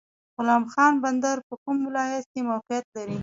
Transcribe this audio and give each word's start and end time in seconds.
غلام 0.37 0.63
خان 0.71 0.93
بندر 1.03 1.37
په 1.47 1.53
کوم 1.63 1.77
ولایت 1.87 2.25
کې 2.33 2.41
موقعیت 2.51 2.85
لري؟ 2.97 3.17